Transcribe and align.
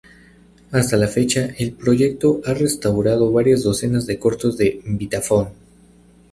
Hasta 0.71 0.97
la 0.97 1.07
fecha, 1.07 1.53
el 1.59 1.73
proyecto 1.73 2.41
ha 2.45 2.55
restaurado 2.55 3.31
varias 3.31 3.61
docenas 3.61 4.07
de 4.07 4.17
cortos 4.17 4.57
de 4.57 4.81
Vitaphone. 4.83 5.49